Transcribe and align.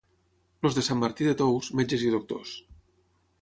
Els 0.69 0.77
de 0.77 0.83
Sant 0.87 0.99
Martí 1.03 1.27
de 1.27 1.35
Tous, 1.41 1.69
metges 1.81 2.07
i 2.07 2.11
doctors. 2.17 2.55